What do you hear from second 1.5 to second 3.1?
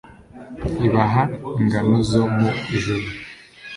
ingano zo mu ijuru